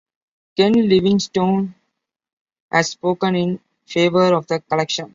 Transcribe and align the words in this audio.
Ken 0.57 0.73
Livingstone 0.73 1.75
has 2.71 2.89
spoken 2.89 3.35
in 3.35 3.59
favour 3.85 4.33
of 4.33 4.47
the 4.47 4.59
Collection. 4.61 5.07